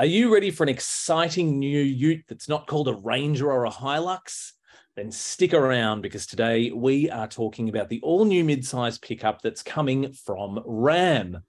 [0.00, 3.70] Are you ready for an exciting new ute that's not called a Ranger or a
[3.70, 4.52] Hilux?
[4.94, 9.60] Then stick around because today we are talking about the all new mid-size pickup that's
[9.60, 11.42] coming from Ram.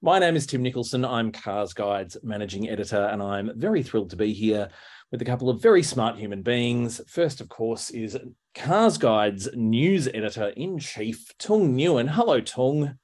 [0.00, 1.04] My name is Tim Nicholson.
[1.04, 4.70] I'm CarsGuide's managing editor, and I'm very thrilled to be here
[5.12, 7.02] with a couple of very smart human beings.
[7.06, 8.16] First, of course, is
[8.54, 12.08] CarsGuide's news editor in chief, Tung Nguyen.
[12.08, 12.96] Hello, Tung.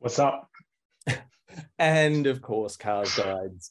[0.00, 0.50] What's up?
[1.78, 3.70] and of course, CarsGuides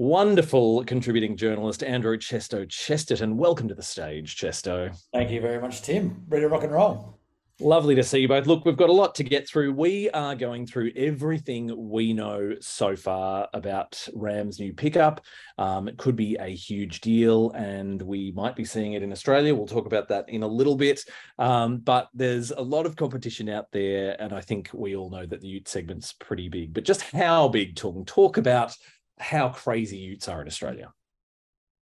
[0.00, 3.36] wonderful contributing journalist Andrew Chesto Chesterton.
[3.36, 4.98] Welcome to the stage, Chesto.
[5.12, 6.24] Thank you very much, Tim.
[6.26, 7.18] Ready to rock and roll.
[7.60, 8.46] Lovely to see you both.
[8.46, 9.74] Look, we've got a lot to get through.
[9.74, 15.20] We are going through everything we know so far about Ram's new pickup.
[15.58, 19.54] Um, it could be a huge deal, and we might be seeing it in Australia.
[19.54, 21.04] We'll talk about that in a little bit.
[21.38, 25.26] Um, but there's a lot of competition out there, and I think we all know
[25.26, 26.72] that the Ute segment's pretty big.
[26.72, 28.06] But just how big, Tung?
[28.06, 28.74] Talk about
[29.20, 30.92] how crazy utes are in Australia?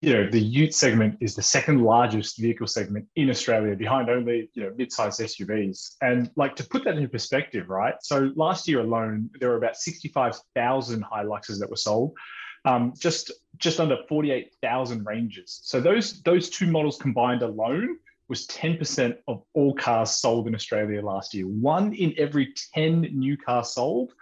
[0.00, 4.48] You know, the ute segment is the second largest vehicle segment in Australia, behind only,
[4.54, 5.96] you know, mid-sized SUVs.
[6.02, 7.94] And like to put that into perspective, right?
[8.02, 12.16] So last year alone, there were about 65,000 Hiluxes that were sold.
[12.64, 15.60] Um, just just under 48,000 Rangers.
[15.62, 21.02] So those those two models combined alone was 10% of all cars sold in Australia
[21.04, 21.46] last year.
[21.46, 24.12] One in every 10 new cars sold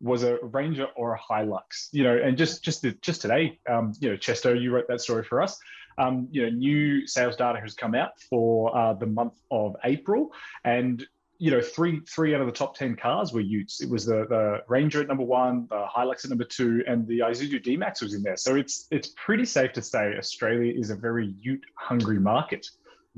[0.00, 4.10] was a Ranger or a Hilux, you know, and just just just today, um, you
[4.10, 5.58] know, Chesto, you wrote that story for us.
[5.98, 10.30] Um, you know, new sales data has come out for uh, the month of April,
[10.64, 11.04] and
[11.38, 13.80] you know, three three out of the top ten cars were Utes.
[13.80, 17.20] It was the the Ranger at number one, the Hilux at number two, and the
[17.20, 18.36] Isuzu D Max was in there.
[18.36, 22.66] So it's it's pretty safe to say Australia is a very Ute hungry market.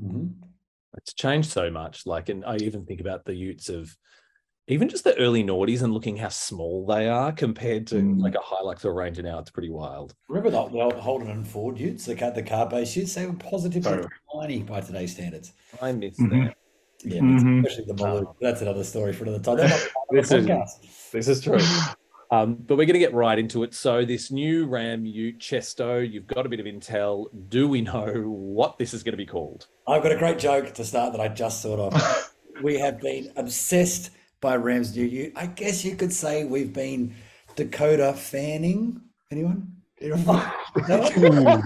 [0.03, 0.27] Mm-hmm.
[0.97, 2.05] It's changed so much.
[2.05, 3.95] Like, and I even think about the Utes of
[4.71, 8.21] even just the early noughties and looking how small they are compared to mm.
[8.21, 10.15] like a Hilux or Ranger now, it's pretty wild.
[10.29, 13.25] Remember the, the old Holden and Ford utes, the car, the car based utes, they
[13.25, 15.51] were positively tiny by today's standards.
[15.81, 16.45] I miss mm-hmm.
[16.45, 16.55] that.
[17.03, 17.65] Yeah, mm-hmm.
[17.65, 18.23] especially the Maloo.
[18.27, 18.35] Oh.
[18.39, 19.57] That's another story for another time.
[20.11, 20.47] this, is,
[21.11, 21.59] this is true.
[22.29, 23.73] Um, but we're going to get right into it.
[23.73, 27.25] So, this new Ram Ute Chesto, you've got a bit of intel.
[27.49, 29.67] Do we know what this is going to be called?
[29.85, 32.33] I've got a great joke to start that I just thought of.
[32.63, 35.31] we have been obsessed by Rams New You.
[35.35, 37.13] I guess you could say we've been
[37.55, 39.01] Dakota fanning.
[39.29, 39.77] Anyone?
[40.01, 40.15] no?
[41.15, 41.61] no?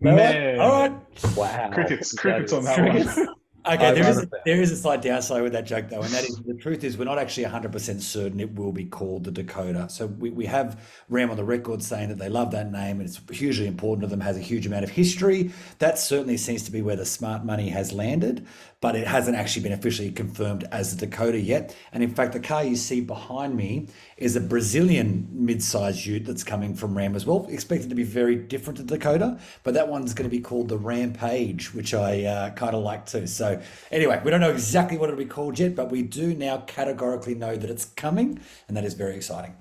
[0.00, 0.60] Man.
[0.60, 0.92] All right.
[1.36, 1.70] Wow.
[1.72, 3.16] Crickets, crickets on that crickets.
[3.16, 3.28] one.
[3.68, 6.22] Okay, there is, a, there is a slight downside with that joke, though, and that
[6.22, 9.88] is the truth is we're not actually 100% certain it will be called the Dakota.
[9.88, 13.08] So we, we have Ram on the record saying that they love that name and
[13.08, 15.50] it's hugely important to them, has a huge amount of history.
[15.80, 18.46] That certainly seems to be where the smart money has landed
[18.80, 21.74] but it hasn't actually been officially confirmed as the Dakota yet.
[21.92, 26.44] And in fact, the car you see behind me is a Brazilian mid-sized ute that's
[26.44, 30.14] coming from Ram as well, expected to be very different to Dakota, but that one's
[30.14, 33.26] going to be called the Rampage, which I uh, kind of like too.
[33.26, 33.60] So
[33.90, 37.34] anyway, we don't know exactly what it'll be called yet, but we do now categorically
[37.34, 39.54] know that it's coming, and that is very exciting.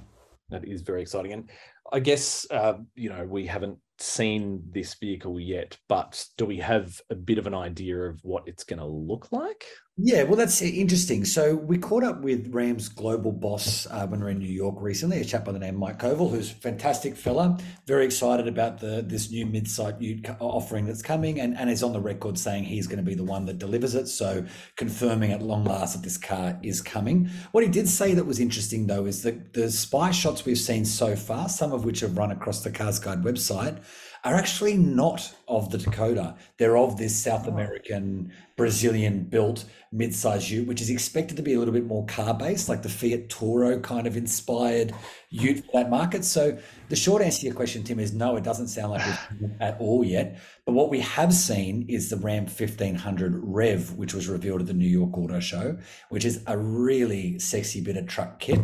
[0.49, 1.33] That is very exciting.
[1.33, 1.49] And
[1.91, 7.01] I guess, uh, you know, we haven't seen this vehicle yet, but do we have
[7.09, 9.65] a bit of an idea of what it's going to look like?
[9.97, 11.23] Yeah, well, that's interesting.
[11.23, 14.75] So we caught up with Ram's global boss uh, when we were in New York
[14.81, 17.57] recently, a chap by the name of Mike Koval, who's a fantastic fella,
[17.87, 19.95] very excited about the this new mid-site
[20.41, 23.23] offering that's coming, and, and is on the record saying he's going to be the
[23.23, 24.07] one that delivers it.
[24.07, 24.45] So
[24.75, 27.29] confirming at long last that this car is coming.
[27.53, 30.83] What he did say that was interesting though is that the spy shots we've seen
[30.83, 33.81] so far, some of which have run across the CarsGuide website,
[34.23, 36.35] are actually not of the Dakota.
[36.57, 41.59] They're of this South American, Brazilian built mid-sized ute, which is expected to be a
[41.59, 44.93] little bit more car based, like the Fiat Toro kind of inspired
[45.29, 46.25] ute for that market.
[46.25, 46.57] So
[46.89, 49.79] the short answer to your question, Tim, is no, it doesn't sound like it at
[49.79, 50.39] all yet.
[50.65, 54.73] But what we have seen is the Ram 1500 Rev, which was revealed at the
[54.73, 55.77] New York Auto Show,
[56.09, 58.59] which is a really sexy bit of truck kit.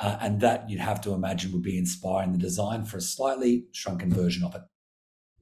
[0.00, 3.64] Uh, and that you'd have to imagine would be inspiring the design for a slightly
[3.72, 4.62] shrunken version of it.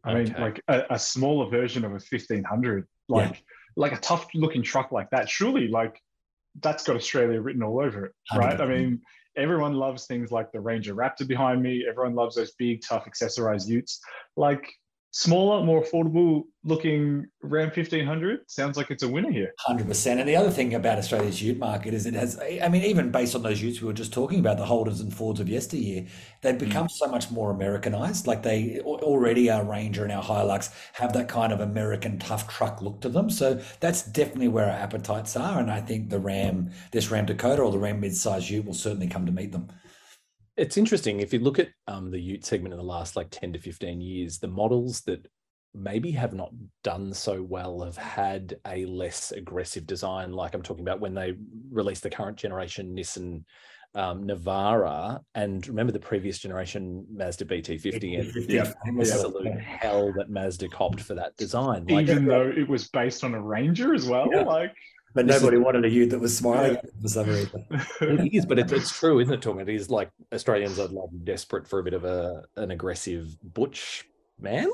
[0.02, 3.36] I mean, like a, a, smaller version of a 1500, like yeah.
[3.76, 5.28] like a tough looking truck like that.
[5.28, 6.00] Surely, like
[6.62, 8.56] that's got Australia written all over it, right?
[8.56, 8.60] 100%.
[8.60, 9.00] I mean,
[9.36, 11.84] everyone loves things like the Ranger Raptor behind me.
[11.88, 14.00] Everyone loves those big, tough, accessorized Utes.
[14.36, 14.72] Like
[15.16, 19.50] smaller, more affordable looking Ram 1500 sounds like it's a winner here.
[19.66, 20.18] 100%.
[20.18, 23.34] And the other thing about Australia's ute market is it has, I mean, even based
[23.34, 26.04] on those utes we were just talking about, the Holdens and Fords of yesteryear,
[26.42, 26.90] they've become mm.
[26.90, 28.26] so much more Americanized.
[28.26, 32.82] Like they already, our Ranger and our Hilux have that kind of American tough truck
[32.82, 33.30] look to them.
[33.30, 35.58] So that's definitely where our appetites are.
[35.58, 39.08] And I think the Ram, this Ram Dakota or the Ram mid-size ute will certainly
[39.08, 39.68] come to meet them.
[40.56, 43.52] It's interesting if you look at um, the Ute segment in the last like ten
[43.52, 45.26] to fifteen years, the models that
[45.74, 46.50] maybe have not
[46.82, 50.32] done so well have had a less aggressive design.
[50.32, 51.34] Like I'm talking about when they
[51.70, 53.44] released the current generation Nissan
[53.94, 58.72] um, Navara, and remember the previous generation Mazda BT50 and Yeah.
[58.98, 61.84] absolute hell that Mazda copped for that design.
[61.86, 64.42] Like, Even though it was based on a Ranger as well, Yeah.
[64.42, 64.74] like
[65.16, 67.64] But This is- nobody wanted a ute that was smiling for some reason.
[68.02, 69.58] it is, but it's, it's true, isn't it, Tom?
[69.58, 74.04] It is like Australians are like desperate for a bit of a an aggressive butch
[74.38, 74.68] man.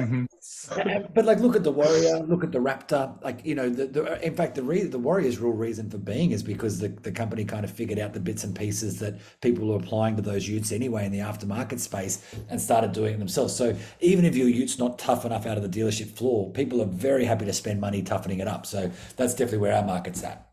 [0.00, 0.26] mhm.
[0.70, 3.22] Uh, But like, look at the warrior, look at the raptor.
[3.22, 6.30] Like, you know, the, the in fact, the re- the warrior's real reason for being
[6.32, 9.68] is because the, the company kind of figured out the bits and pieces that people
[9.68, 13.54] were applying to those utes anyway in the aftermarket space and started doing it themselves.
[13.54, 16.86] So even if your ute's not tough enough out of the dealership floor, people are
[16.86, 18.66] very happy to spend money toughening it up.
[18.66, 20.51] So that's definitely where our market's at.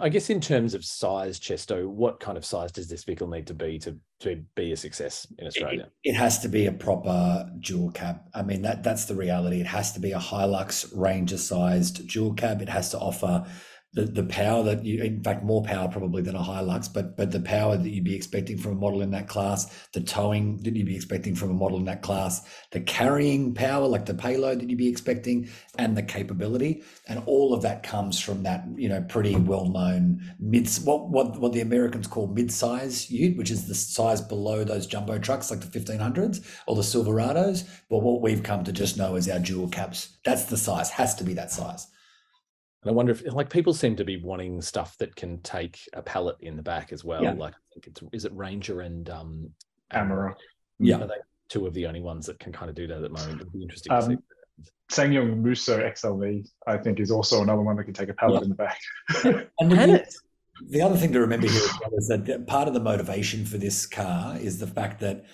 [0.00, 3.46] I guess in terms of size, Chesto, what kind of size does this vehicle need
[3.46, 5.88] to be to to be a success in Australia?
[6.04, 8.20] It has to be a proper dual cab.
[8.34, 9.60] I mean, that that's the reality.
[9.60, 12.60] It has to be a Hilux Ranger sized dual cab.
[12.60, 13.46] It has to offer
[13.92, 17.32] the, the power that you, in fact, more power probably than a Hilux, but but
[17.32, 20.76] the power that you'd be expecting from a model in that class, the towing that
[20.76, 24.60] you'd be expecting from a model in that class, the carrying power, like the payload
[24.60, 28.88] that you'd be expecting, and the capability, and all of that comes from that you
[28.88, 33.50] know pretty well known mid what what what the Americans call mid size Ute, which
[33.50, 37.68] is the size below those jumbo trucks like the 1500s or the Silverados.
[37.88, 40.16] But what we've come to just know is our dual cabs.
[40.24, 40.90] That's the size.
[40.90, 41.88] Has to be that size.
[42.82, 46.00] And I wonder if like people seem to be wanting stuff that can take a
[46.02, 47.22] pallet in the back as well.
[47.22, 47.32] Yeah.
[47.32, 49.50] Like I think it's is it Ranger and um
[49.92, 50.36] Amarok.
[50.78, 50.96] Yeah.
[51.02, 51.14] Are they
[51.48, 53.40] two of the only ones that can kind of do that at the moment?
[53.40, 54.16] It'd be interesting to Um, see.
[54.90, 58.44] SsangYong Musso XLV, I think, is also another one that can take a pallet Yeah.
[58.44, 58.78] in the back.
[59.60, 60.14] And Can the, it?
[60.70, 63.56] the other thing to remember here as well is that part of the motivation for
[63.58, 65.26] this car is the fact that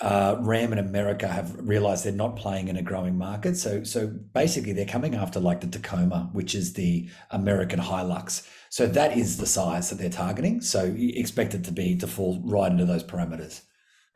[0.00, 3.56] uh, Ram in America have realized they're not playing in a growing market.
[3.56, 8.48] So, so basically, they're coming after like the Tacoma, which is the American Hilux.
[8.70, 10.60] So that is the size that they're targeting.
[10.60, 13.62] So you expect it to be to fall right into those parameters.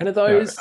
[0.01, 0.59] And are those?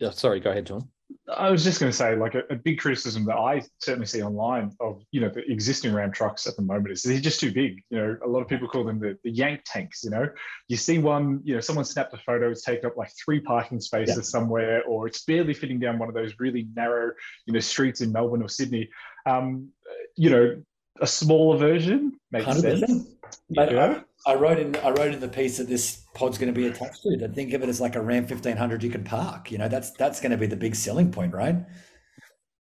[0.00, 0.88] Oh, sorry, go ahead, John.
[1.28, 4.22] I was just going to say, like, a, a big criticism that I certainly see
[4.22, 7.52] online of, you know, the existing Ram trucks at the moment is they're just too
[7.52, 7.80] big.
[7.90, 10.28] You know, a lot of people call them the, the yank tanks, you know.
[10.66, 13.80] You see one, you know, someone snapped a photo, it's taken up like three parking
[13.80, 14.22] spaces Yeah.
[14.22, 17.12] somewhere, or it's barely fitting down one of those really narrow,
[17.46, 18.90] you know, streets in Melbourne or Sydney.
[19.24, 19.68] Um,
[20.16, 20.60] you know,
[21.00, 22.80] a smaller version makes Hundred sense.
[22.80, 23.08] percent.
[23.50, 24.04] But know?
[24.26, 27.02] I wrote in I wrote in the piece that this pod's going to be attached
[27.02, 27.18] to.
[27.22, 29.50] And think of it as like a Ram fifteen hundred you can park.
[29.50, 31.56] You know, that's that's going to be the big selling point, right?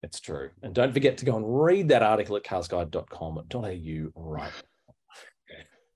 [0.04, 0.52] It's true.
[0.62, 4.52] And don't forget to go and read that article at carsguide.com.au right.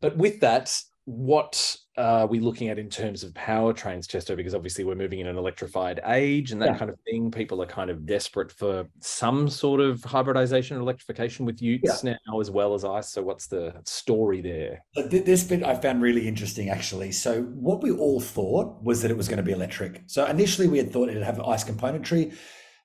[0.02, 0.76] But with that,
[1.06, 4.36] what are we looking at in terms of powertrains, Chesto?
[4.36, 6.78] Because obviously we're moving in an electrified age and that Yeah.
[6.78, 7.32] kind of thing.
[7.32, 12.16] People are kind of desperate for some sort of hybridization and electrification with utes now
[12.40, 13.10] as well as ICE.
[13.10, 14.84] So what's the story there?
[15.10, 17.12] This bit I found really interesting, actually.
[17.12, 20.04] So, what we all thought was that it was going to be electric.
[20.08, 22.34] So, initially, we had thought it'd have ice componentry.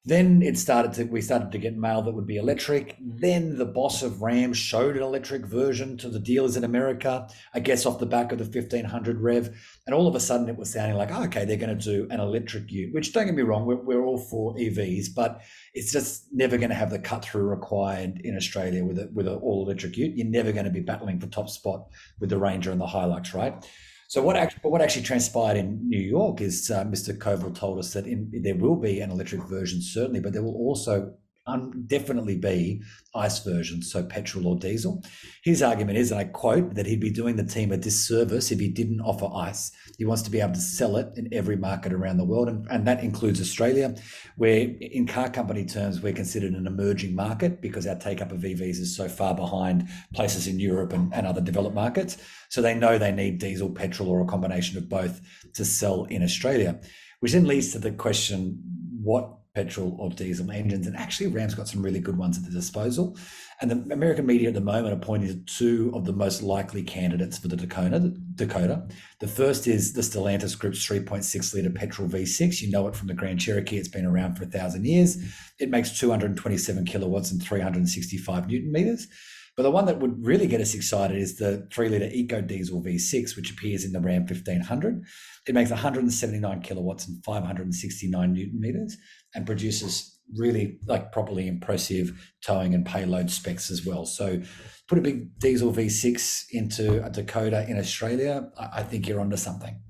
[0.06, 2.94] Then it started to we started to get mail that would be electric.
[2.94, 3.16] Mm-hmm.
[3.16, 7.58] Then the boss of Ram showed an electric version to the dealers in America, I
[7.58, 9.50] guess off the back of the 1500 Rev.
[9.84, 12.06] And all of a sudden it was sounding like, oh, okay, they're going to do
[12.10, 15.42] an electric ute, which don't get me wrong, we're, we're all for EVs, but
[15.74, 19.26] it's just never going to have the cut through required in Australia with a, with
[19.26, 20.16] an all electric ute.
[20.16, 21.88] You're never going to be battling for top spot
[22.20, 23.64] with the Ranger and the Hilux, right?
[24.08, 27.16] So what actually, what actually transpired in New York is uh, Mr.
[27.16, 30.54] Koval told us that in, there will be an electric version certainly, but there will
[30.54, 31.14] also
[31.46, 32.82] um, definitely be
[33.14, 35.02] ICE versions, so petrol or diesel.
[35.44, 38.58] His argument is, and I quote, that he'd be doing the team a disservice if
[38.58, 39.70] he didn't offer ICE.
[39.96, 42.66] He wants to be able to sell it in every market around the world, and,
[42.68, 43.94] and that includes Australia,
[44.36, 48.40] where in car company terms we're considered an emerging market because our take up of
[48.40, 52.18] EVs is so far behind places in Europe and, and other developed markets.
[52.48, 55.20] So they know they need diesel, petrol, or a combination of both
[55.54, 56.80] to sell in Australia,
[57.20, 58.60] which then leads to the question
[59.00, 60.86] what petrol or diesel engines?
[60.86, 63.16] And actually, Ram's got some really good ones at the disposal.
[63.62, 66.82] And the American media at the moment are pointing to two of the most likely
[66.82, 68.12] candidates for the Dakota.
[68.34, 68.86] Dakota.
[69.18, 72.60] The first is the Stellantis Group's 3.6 litre petrol V6.
[72.60, 73.78] You know it from the Grand Cherokee.
[73.78, 75.16] It's been around for a thousand years.
[75.58, 79.08] It makes 227 kilowatts and 365 newton meters.
[79.56, 82.82] But the one that would really get us excited is the three litre Eco Diesel
[82.82, 85.02] V6, which appears in the Ram 1500.
[85.48, 88.98] It makes 179 kilowatts and 569 newton meters
[89.34, 94.04] and produces really like properly impressive towing and payload specs as well.
[94.04, 94.42] So
[94.88, 99.80] put a big diesel V6 into a Dakota in Australia, I, think you're onto something.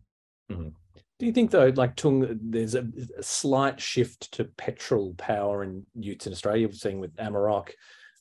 [0.51, 0.69] Mm-hmm.
[1.19, 2.87] Do you think though, like Tung, there's a,
[3.19, 6.69] a, slight shift to petrol power in utes in Australia?
[6.69, 7.71] We're seeing with Amarok,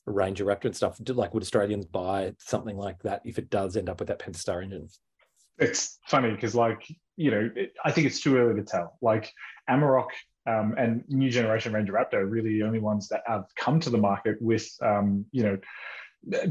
[0.06, 1.00] Ranger Raptor and stuff.
[1.08, 4.62] Like, would Australians buy something like that if it does end up with that Pentastar
[4.62, 4.88] engine?
[5.58, 6.86] It's funny because, like,
[7.16, 8.98] you know, it, I think it's too early to tell.
[9.00, 9.32] Like,
[9.68, 10.08] Amarok
[10.46, 13.90] um, and new generation Ranger Raptor are really the only ones that have come to
[13.90, 15.58] the market with, um, you know,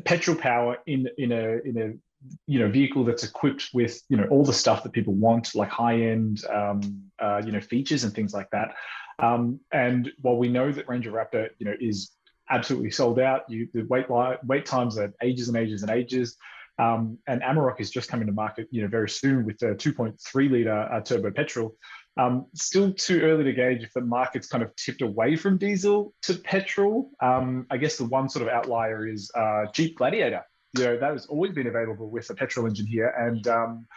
[0.06, 1.94] petrol power in in a in a
[2.48, 5.70] you know vehicle that's equipped with you know all the stuff that people want like
[5.70, 8.74] high end um, uh, you know features and things like that
[9.20, 12.12] um, and while we know that ranger raptor you know is
[12.50, 14.06] absolutely sold out you the wait
[14.44, 16.38] wait times are ages and ages and ages
[16.78, 20.52] um, and amarok is just coming to market you know very soon with a 2.3
[20.52, 21.76] liter uh, turbo petrol
[22.18, 26.14] um, still too early to gauge if the market's kind of tipped away from diesel
[26.22, 27.12] to petrol.
[27.22, 30.42] Um, I guess the one sort of outlier is uh, Jeep Gladiator,
[30.78, 33.88] you know that has always been available with a petrol engine here, and um,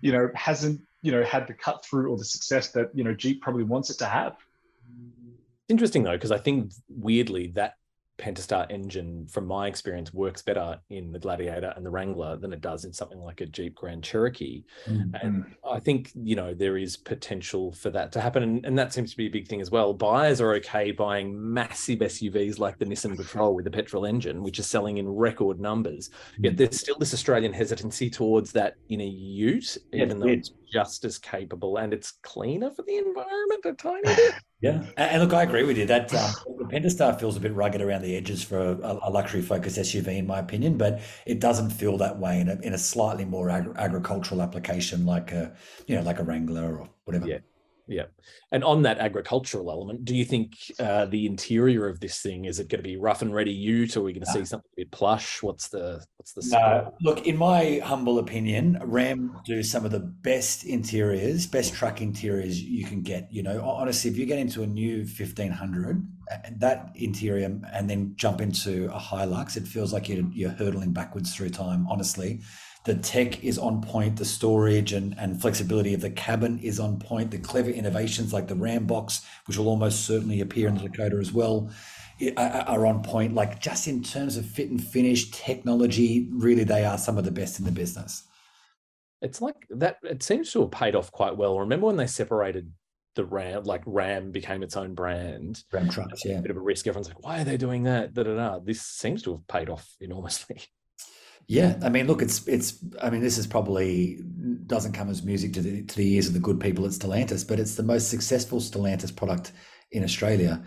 [0.00, 3.14] you know hasn't you know had the cut through or the success that you know
[3.14, 4.36] Jeep probably wants it to have.
[5.68, 7.74] Interesting though, because I think weirdly that
[8.20, 12.60] Pentastar engine, from my experience, works better in the Gladiator and the Wrangler than it
[12.60, 14.62] does in something like a Jeep Grand Cherokee.
[14.86, 15.14] Mm-hmm.
[15.14, 18.42] And I think, you know, there is potential for that to happen.
[18.42, 19.94] And, and, that seems to be a big thing as well.
[19.94, 24.58] Buyers are okay buying massive SUVs like the Nissan Patrol with a petrol engine, which
[24.58, 26.08] is selling in record numbers.
[26.08, 26.44] Mm-hmm.
[26.44, 31.04] Yet there's still this Australian hesitancy towards that in a ute, even though it's just
[31.04, 34.34] as capable and it's cleaner for the environment a tiny bit.
[34.60, 35.86] Yeah, and look, I agree with you.
[35.86, 39.78] That um, the Pentastar feels a bit rugged around the edges for a, a luxury-focused
[39.78, 43.24] SUV, in my opinion, but it doesn't feel that way in a, in a slightly
[43.24, 47.26] more ag- agricultural application, like a you know, like a Wrangler or whatever.
[47.26, 47.38] Yeah,
[47.90, 48.04] yeah.
[48.52, 52.60] And on that agricultural element, do you think uh, the interior of this thing is
[52.60, 54.70] it going to be rough and ready ute, or are we going to see something
[54.76, 55.42] a bit plush?
[55.42, 57.26] What's the what's the no, look?
[57.26, 62.84] In my humble opinion, Ram do some of the best interiors, best truck interiors you
[62.84, 63.26] can get.
[63.30, 67.90] You know, honestly, if you get into a new fifteen hundred, uh, that interior, and
[67.90, 71.88] then jump into a Hilux, it feels like you're you're hurtling backwards through time.
[71.88, 72.40] Honestly
[72.84, 76.98] the tech is on point, the storage and, and flexibility of the cabin is on
[76.98, 80.88] point, the clever innovations like the RAM box, which will almost certainly appear in the
[80.88, 81.70] Dakota as well,
[82.36, 83.34] are on point.
[83.34, 87.30] Like just in terms of fit and finish, technology, really they are some of the
[87.30, 88.24] best in the business.
[89.20, 91.60] It's like that, it seems to have paid off quite well.
[91.60, 92.72] Remember when they separated
[93.14, 95.62] the Ram, like Ram became its own brand.
[95.70, 96.38] Ram trucks, yeah.
[96.38, 96.86] A bit of a risk.
[96.86, 98.14] Everyone's like, why are they doing that?
[98.14, 98.58] Da, da, da.
[98.60, 100.62] This seems to have paid off enormously.
[101.46, 102.78] Yeah, I mean, look, it's it's.
[103.02, 104.20] I mean, this is probably
[104.66, 107.46] doesn't come as music to the to the ears of the good people at Stellantis,
[107.46, 109.52] but it's the most successful Stellantis product
[109.90, 110.62] in Australia.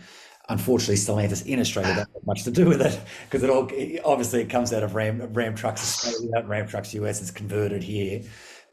[0.50, 3.70] Unfortunately, Stellantis in Australia doesn't have much to do with it because it all
[4.04, 7.22] obviously it comes out of Ram Ram Trucks Australia, Ram Trucks US.
[7.22, 8.24] It's converted here,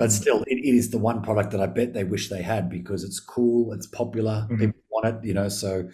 [0.00, 2.70] but still, it, it is the one product that I bet they wish they had
[2.70, 4.56] because it's cool, it's popular, mm-hmm.
[4.56, 5.50] people want it, you know.
[5.50, 5.90] So,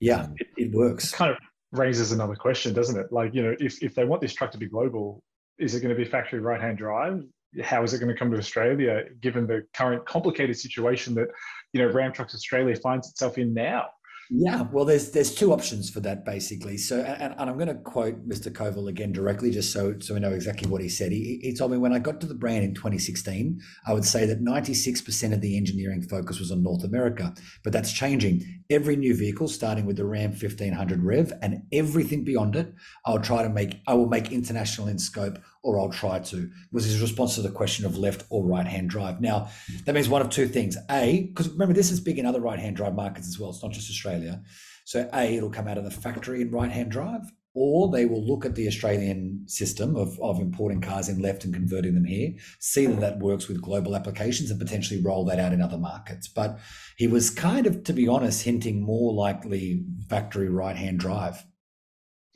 [0.00, 1.12] yeah, it, it works.
[1.12, 1.38] Kind of
[1.70, 3.12] raises another question, doesn't it?
[3.12, 5.22] Like, you know, if if they want this truck to be global,
[5.58, 7.22] is it going to be factory right hand drive?
[7.62, 11.28] How is it going to come to Australia, given the current complicated situation that
[11.72, 13.86] you know Ram Trucks Australia finds itself in now?
[14.28, 16.78] Yeah, well, there's there's two options for that basically.
[16.78, 18.50] So, and, and I'm going to quote Mr.
[18.50, 21.12] Koval again directly, just so so we know exactly what he said.
[21.12, 24.26] He, he told me when I got to the brand in 2016, I would say
[24.26, 28.42] that 96% of the engineering focus was on North America, but that's changing.
[28.68, 33.42] Every new vehicle, starting with the Ram 1500 Rev and everything beyond it, I'll try
[33.42, 33.80] to make.
[33.86, 37.50] I will make international in scope or I'll try to, was his response to the
[37.50, 39.20] question of left or right hand drive.
[39.20, 39.48] Now,
[39.84, 40.76] that means one of two things.
[40.90, 43.62] A, because remember, this is big in other right hand drive markets as well, it's
[43.62, 44.42] not just Australia.
[44.84, 48.24] So, A, it'll come out of the factory in right hand drive, or they will
[48.24, 52.30] look at the Australian system of, of importing cars in left and converting them here,
[52.60, 56.28] see that that works with global applications and potentially roll that out in other markets.
[56.28, 56.60] But
[56.96, 61.44] he was kind of, to be honest, hinting more likely factory right hand drive.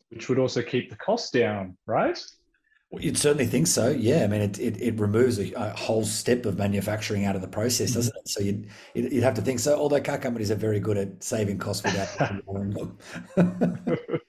[0.09, 2.19] Which would also keep the cost down, right?
[2.91, 3.89] Well, you'd certainly think so.
[3.91, 7.43] Yeah, I mean, it it, it removes a, a, whole step of manufacturing out of
[7.43, 8.29] the process, doesn't it?
[8.29, 9.79] So you'd you'd have to think so.
[9.79, 12.09] Although car companies are very good at saving costs without.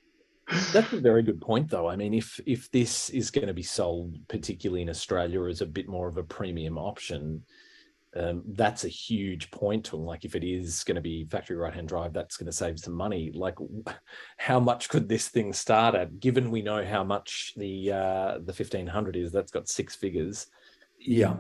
[0.74, 1.88] That's a very good point, though.
[1.90, 5.66] I mean, if if this is going to be sold, particularly in Australia, as a
[5.66, 7.44] bit more of a premium option,
[8.16, 10.06] um, that's a huge point to them.
[10.06, 12.80] Like if it is going to be factory right hand drive, that's going to save
[12.80, 13.32] some money.
[13.34, 13.56] Like
[14.38, 16.20] how much could this thing start at?
[16.20, 20.48] Given we know how much the uh, the fifteen hundred is, that's got six figures.
[21.00, 21.38] Yeah,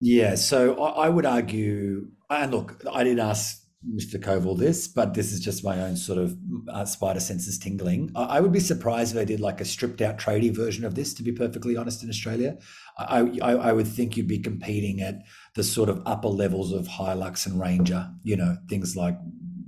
[0.00, 0.34] yeah.
[0.34, 4.20] So I, I would argue, and look, I didn't ask Mr.
[4.20, 6.36] Koval this, but this is just my own sort of
[6.68, 8.10] uh, spider senses tingling.
[8.16, 10.96] I, I, would be surprised if they did like a stripped out tradie version of
[10.96, 12.58] this, to be perfectly honest, in Australia.
[12.98, 15.22] I, I, I would think you'd be competing at
[15.58, 19.18] the sort of upper levels of Hilux and Ranger, you know, things like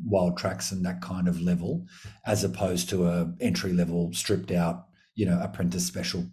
[0.08, 1.84] Wildtraks and that kind of level,
[2.26, 6.24] as opposed to a entry level stripped out, you know, apprentice special.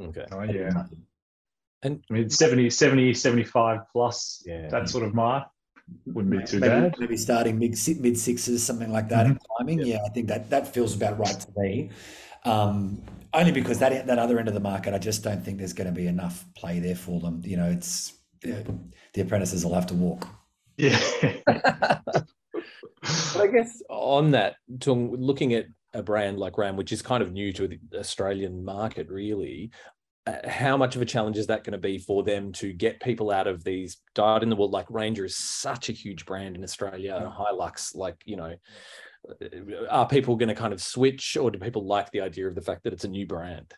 [0.00, 0.24] Okay.
[0.30, 0.84] Oh, yeah.
[1.82, 4.68] And I mean, 70, 70, 75 plus, Yeah.
[4.68, 5.48] that sort of mark
[6.06, 6.94] wouldn't be too maybe, bad.
[7.00, 9.44] maybe starting mid mid sixes, something like that in Mm-hmm.
[9.56, 9.80] climbing.
[9.80, 11.90] Yeah, I think that that feels about right to me.
[12.44, 13.02] Um,
[13.34, 15.92] only because that that other end of the market, I just don't think there's going
[15.92, 17.42] to be enough play there for them.
[17.44, 20.26] You know, it's the apprentices will have to walk.
[20.76, 20.98] Yeah.
[23.02, 27.22] But I guess on that, Tung, looking at a brand like Ram, which is kind
[27.22, 29.70] of new to the Australian market, really,
[30.26, 33.00] uh, how much of a challenge is that going to be for them to get
[33.00, 34.72] people out of these died in the world?
[34.72, 38.54] Like Ranger is such a huge brand in Australia, and Hilux, like you know,
[39.28, 42.54] uh, are people going to kind of switch, or do people like the idea of
[42.54, 43.72] the fact that it's a new brand?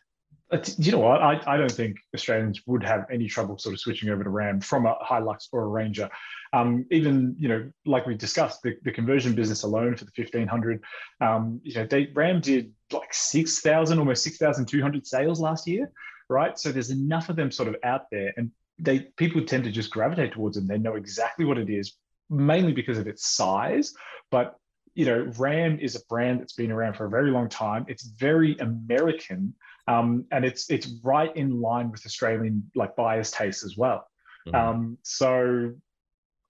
[0.77, 1.21] You know what?
[1.21, 4.59] I, I don't think Australians would have any trouble sort of switching over to Ram
[4.61, 6.09] from a Hilux or a Ranger.
[6.53, 10.47] Um, even you know, like we discussed, the, the conversion business alone for the fifteen
[10.47, 10.83] hundred,
[11.21, 15.39] um, you know, they Ram did like six thousand, almost six thousand two hundred sales
[15.39, 15.91] last year,
[16.29, 16.59] right?
[16.59, 19.91] So there's enough of them sort of out there, and they people tend to just
[19.91, 20.67] gravitate towards them.
[20.67, 21.97] They know exactly what it is,
[22.29, 23.93] mainly because of its size,
[24.29, 24.55] but
[24.95, 27.85] you know, Ram is a brand that's been around for a very long time.
[27.87, 29.55] It's very American,
[29.87, 34.07] um, and it's it's right in line with Australian like buyers' tastes as well.
[34.47, 34.55] Mhm.
[34.55, 35.73] Um, so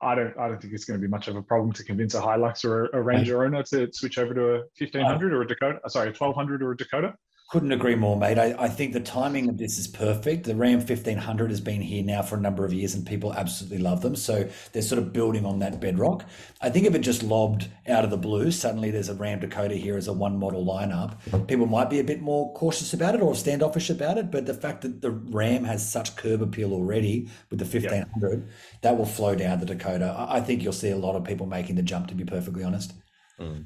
[0.01, 2.15] I don't I don't think it's going to be much of a problem to convince
[2.15, 5.47] a Hilux or a, Ranger owner to switch over to a fifteen hundred or a
[5.47, 5.79] Dakota.
[5.87, 7.15] Sorry, a twelve hundred or a Dakota.
[7.53, 8.39] Couldn't agree more, mate.
[8.39, 10.45] I, I think the timing of this is perfect.
[10.45, 13.77] The Ram 1500 has been here now for a number of years and people absolutely
[13.77, 14.15] love them.
[14.15, 16.25] So they're sort of building on that bedrock.
[16.63, 19.75] I think if it just lobbed out of the blue, suddenly there's a Ram Dakota
[19.75, 23.21] here as a one model lineup, people might be a bit more cautious about it
[23.21, 24.31] or standoffish about it.
[24.31, 28.49] But the fact that the Ram has such curb appeal already with the 1500,
[28.81, 30.05] that will flow down the Dakota.
[30.05, 32.63] I, I think you'll see a lot of people making the jump, to be perfectly
[32.63, 32.93] honest.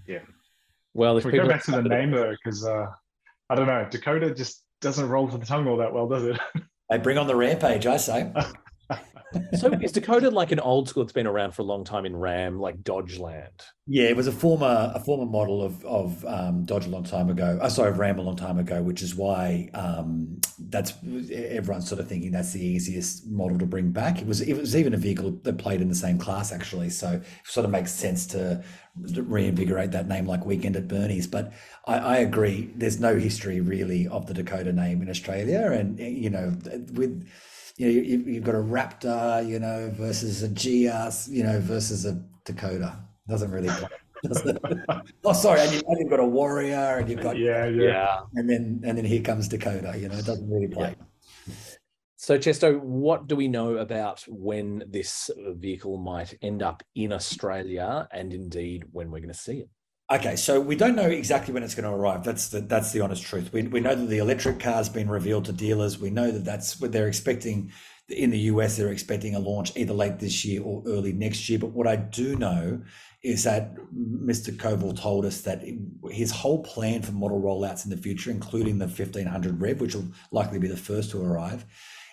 [0.06, 0.24] Yeah.
[0.94, 2.88] Well, if Can we go back to the name though, because uh,
[3.50, 6.40] I don't know, Dakota just doesn't roll to the tongue all that well, does it?
[6.90, 8.32] They bring on the rampage, I say.
[9.60, 12.16] so is Dakota like an old school that's been around for a long time in
[12.16, 13.64] Ram, like Dodge Land?
[13.86, 17.30] Yeah, it was a former a former model of of um, Dodge a long time
[17.30, 17.60] ago.
[17.62, 20.94] Uh, sorry, Ram a long time ago, which is why um, that's
[21.32, 24.22] everyone's sort of thinking that's the easiest model to bring back.
[24.22, 27.12] It was it was even a vehicle that played in the same class actually, so
[27.12, 28.64] it sort of makes sense to
[28.96, 31.28] reinvigorate that name like Weekend at Bernie's.
[31.28, 31.54] But
[31.86, 36.30] I, I agree, there's no history really of the Dakota name in Australia, and you
[36.30, 36.56] know
[36.94, 37.28] with
[37.78, 42.06] you know, you, you've got a Raptor, you know, versus a GR, you know, versus
[42.06, 42.98] a Dakota.
[43.28, 43.88] Doesn't really play.
[44.24, 44.58] does it?
[45.24, 48.22] oh, sorry, and, you, and you've got a Warrior, and you've got, yeah, yeah.
[48.34, 49.94] and then and then here comes Dakota.
[49.98, 50.96] You know, it doesn't really play.
[52.16, 58.08] So, Chesto, what do we know about when this vehicle might end up in Australia,
[58.12, 59.70] and indeed when we're going to see it?
[60.10, 62.24] Okay, so we don't know exactly when it's going to arrive.
[62.24, 63.52] That's the that's the honest truth.
[63.52, 66.00] We, we know that the electric car's been revealed to dealers.
[66.00, 67.74] We know that that's what they're expecting
[68.08, 68.78] in the US.
[68.78, 71.60] They're expecting a launch either late this year or early next year.
[71.60, 72.82] But what I do know
[73.22, 74.56] is that Mr.
[74.56, 75.66] Koval told us that
[76.10, 80.08] his whole plan for model rollouts in the future, including the 1500 Rev, which will
[80.32, 81.66] likely be the first to arrive,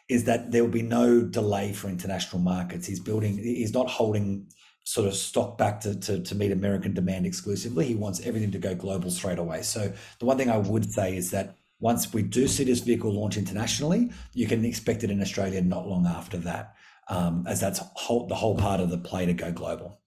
[0.08, 2.88] is that there will be no delay for international markets.
[2.88, 3.38] He's building.
[3.38, 4.48] He's not holding
[4.84, 7.86] sort of stock back to, to, to meet American demand exclusively.
[7.86, 9.62] He wants everything to go global straight away.
[9.62, 13.12] So the one thing I would say is that once we do see this vehicle
[13.12, 16.74] launch internationally, you can expect it in Australia not long after that,
[17.08, 20.00] um, as that's whole, the whole part of the play to go global.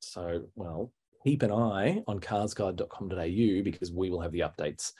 [0.00, 0.92] So, well,
[1.24, 4.92] keep an eye on carsguide.com.au because we will have the updates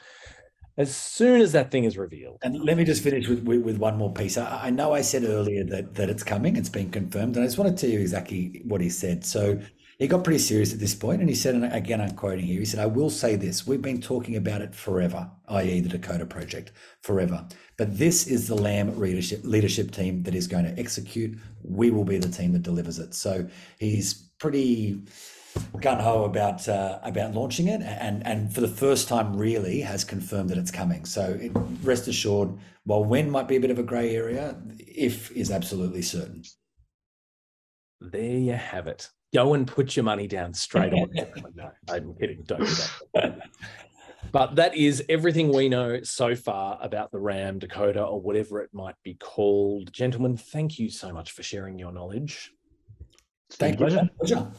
[0.77, 2.39] as soon as that thing is revealed.
[2.43, 4.37] And let me just finish with, with, with one more piece.
[4.37, 7.47] I, I, know I said earlier that, that it's coming, it's been confirmed, and I
[7.47, 9.25] just want to tell you exactly what he said.
[9.25, 9.59] So
[9.99, 12.59] he got pretty serious at this point, and he said, and again, I'm quoting here,
[12.59, 16.27] he said, I will say this we've been talking about it forever, i.e., the Dakota
[16.27, 17.47] project, forever.
[17.79, 21.39] But this is the Lamb leadership, leadership team that is going to execute.
[21.63, 23.15] We will be the team that delivers it.
[23.15, 25.01] So he's pretty
[25.81, 30.05] gun ho about uh, about launching it, and and for the first time, really has
[30.05, 31.05] confirmed that it's coming.
[31.05, 32.51] So it, rest assured,
[32.85, 36.43] while when might be a bit of a grey area, if is absolutely certain.
[38.01, 39.09] There you have it.
[39.35, 41.11] Go and put your money down straight on.
[41.55, 42.43] no, I'm kidding.
[42.47, 42.75] Don't do
[43.15, 43.41] that.
[44.33, 48.71] But that is everything we know so far about the Ram Dakota or whatever it
[48.73, 49.93] might be called.
[49.93, 52.53] Gentlemen, thank you so much for sharing your knowledge.
[53.53, 53.87] Thank you.
[54.21, 54.53] Pleasure.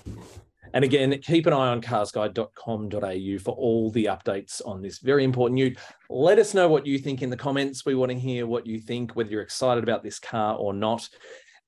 [0.73, 5.59] And again, keep an eye on carsguide.com.au for all the updates on this very important
[5.59, 5.77] ute.
[6.09, 7.85] Let us know what you think in the comments.
[7.85, 11.07] We want to hear what you think, whether you're excited about this car or not.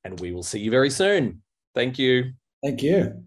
[0.04, 1.42] and we will see you very soon.
[1.76, 2.34] Thank you.
[2.64, 3.24] Thank you.